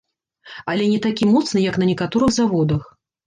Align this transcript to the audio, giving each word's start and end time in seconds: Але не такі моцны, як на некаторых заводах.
Але 0.71 0.87
не 0.93 0.95
такі 1.05 1.27
моцны, 1.33 1.59
як 1.65 1.77
на 1.83 1.91
некаторых 1.91 2.33
заводах. 2.39 2.89